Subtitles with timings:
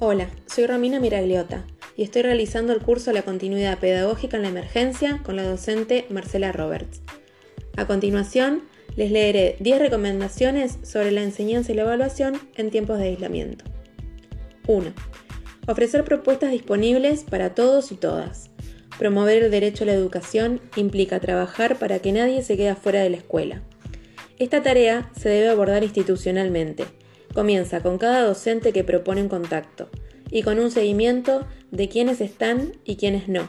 [0.00, 1.66] Hola, soy Romina Miragliota
[1.96, 6.52] y estoy realizando el curso La continuidad pedagógica en la emergencia con la docente Marcela
[6.52, 7.02] Roberts.
[7.76, 8.62] A continuación,
[8.94, 13.64] les leeré 10 recomendaciones sobre la enseñanza y la evaluación en tiempos de aislamiento.
[14.68, 14.92] 1.
[15.66, 18.50] Ofrecer propuestas disponibles para todos y todas.
[19.00, 23.10] Promover el derecho a la educación implica trabajar para que nadie se quede fuera de
[23.10, 23.62] la escuela.
[24.38, 26.84] Esta tarea se debe abordar institucionalmente.
[27.34, 29.88] Comienza con cada docente que propone un contacto
[30.30, 33.48] y con un seguimiento de quienes están y quienes no,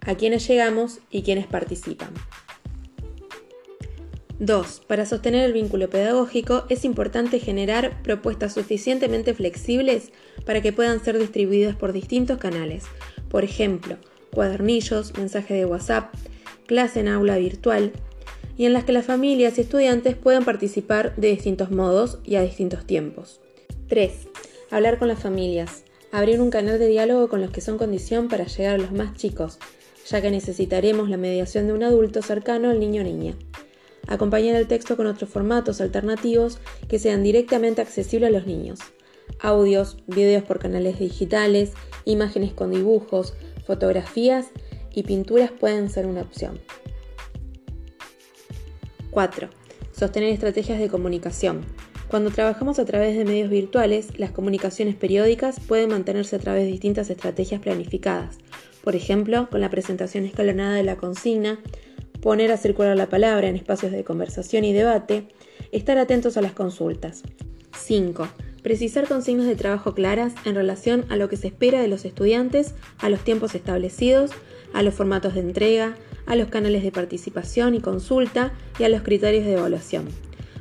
[0.00, 2.10] a quienes llegamos y quienes participan.
[4.38, 4.82] 2.
[4.86, 10.12] Para sostener el vínculo pedagógico es importante generar propuestas suficientemente flexibles
[10.44, 12.84] para que puedan ser distribuidas por distintos canales.
[13.30, 13.96] Por ejemplo,
[14.32, 16.14] cuadernillos, mensaje de WhatsApp,
[16.66, 17.92] clase en aula virtual,
[18.56, 22.42] y en las que las familias y estudiantes puedan participar de distintos modos y a
[22.42, 23.40] distintos tiempos.
[23.88, 24.12] 3.
[24.70, 25.84] Hablar con las familias.
[26.12, 29.14] Abrir un canal de diálogo con los que son condición para llegar a los más
[29.14, 29.58] chicos,
[30.08, 33.34] ya que necesitaremos la mediación de un adulto cercano al niño o niña.
[34.06, 38.78] Acompañar el texto con otros formatos alternativos que sean directamente accesibles a los niños.
[39.40, 41.72] Audios, videos por canales digitales,
[42.04, 43.34] imágenes con dibujos,
[43.66, 44.46] fotografías
[44.94, 46.60] y pinturas pueden ser una opción.
[49.16, 49.48] 4.
[49.98, 51.62] Sostener estrategias de comunicación.
[52.08, 56.72] Cuando trabajamos a través de medios virtuales, las comunicaciones periódicas pueden mantenerse a través de
[56.72, 58.36] distintas estrategias planificadas.
[58.84, 61.58] Por ejemplo, con la presentación escalonada de la consigna,
[62.20, 65.28] poner a circular la palabra en espacios de conversación y debate,
[65.72, 67.22] estar atentos a las consultas.
[67.74, 68.28] 5.
[68.62, 72.74] Precisar consignas de trabajo claras en relación a lo que se espera de los estudiantes,
[72.98, 74.32] a los tiempos establecidos,
[74.74, 75.96] a los formatos de entrega,
[76.26, 80.08] a los canales de participación y consulta y a los criterios de evaluación.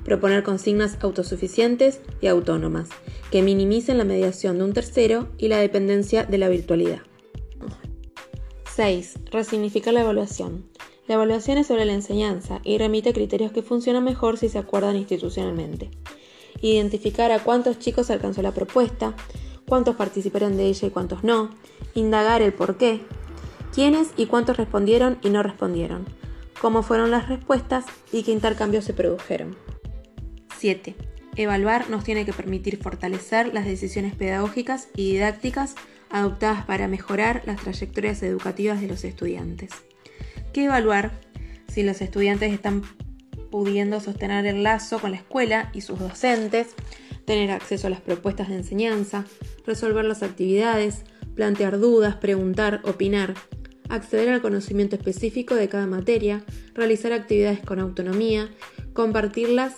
[0.03, 2.89] Proponer consignas autosuficientes y autónomas,
[3.31, 6.99] que minimicen la mediación de un tercero y la dependencia de la virtualidad.
[8.75, 9.19] 6.
[9.31, 10.65] Resignificar la evaluación.
[11.07, 14.95] La evaluación es sobre la enseñanza y remite criterios que funcionan mejor si se acuerdan
[14.95, 15.91] institucionalmente.
[16.61, 19.15] Identificar a cuántos chicos alcanzó la propuesta,
[19.67, 21.51] cuántos participaron de ella y cuántos no,
[21.93, 23.01] indagar el por qué,
[23.75, 26.05] quiénes y cuántos respondieron y no respondieron,
[26.59, 29.55] cómo fueron las respuestas y qué intercambios se produjeron.
[30.57, 30.95] 7.
[31.35, 35.75] Evaluar nos tiene que permitir fortalecer las decisiones pedagógicas y didácticas
[36.09, 39.71] adoptadas para mejorar las trayectorias educativas de los estudiantes
[40.55, 41.11] que evaluar
[41.67, 42.81] si los estudiantes están
[43.51, 46.75] pudiendo sostener el lazo con la escuela y sus docentes,
[47.25, 49.25] tener acceso a las propuestas de enseñanza,
[49.65, 51.03] resolver las actividades,
[51.35, 53.33] plantear dudas, preguntar, opinar,
[53.89, 58.49] acceder al conocimiento específico de cada materia, realizar actividades con autonomía,
[58.93, 59.73] compartirlas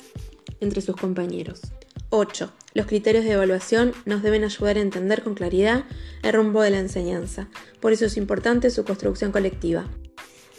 [0.59, 1.62] entre sus compañeros.
[2.09, 2.51] 8.
[2.73, 5.84] Los criterios de evaluación nos deben ayudar a entender con claridad
[6.23, 9.85] el rumbo de la enseñanza, por eso es importante su construcción colectiva.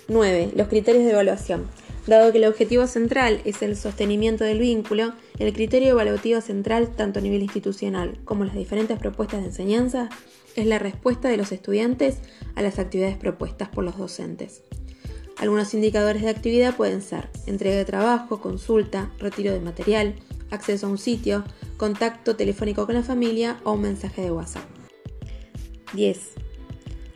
[0.08, 0.52] 9.
[0.54, 1.66] Los criterios de evaluación.
[2.06, 7.18] Dado que el objetivo central es el sostenimiento del vínculo, el criterio evaluativo central, tanto
[7.18, 10.08] a nivel institucional como las diferentes propuestas de enseñanza,
[10.56, 12.18] es la respuesta de los estudiantes
[12.54, 14.62] a las actividades propuestas por los docentes.
[15.38, 20.14] Algunos indicadores de actividad pueden ser entrega de trabajo, consulta, retiro de material,
[20.50, 21.44] acceso a un sitio,
[21.76, 24.64] contacto telefónico con la familia o un mensaje de WhatsApp.
[25.94, 26.47] 10.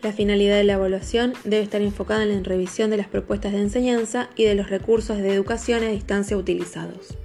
[0.02, 3.60] La finalidad de la evaluación debe estar enfocada en la revisión de las propuestas de
[3.60, 7.16] enseñanza y de los recursos de educación a distancia utilizados.